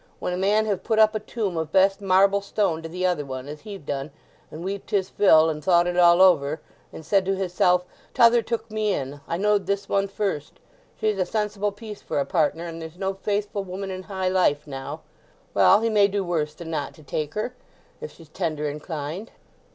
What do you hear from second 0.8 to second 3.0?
put up a tomb of best marble stone to